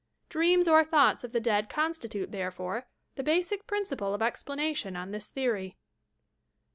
[0.29, 5.29] Dreams or thoughts of the dead constitute, therefore, the basic principle of explanation on this
[5.29, 5.77] theory.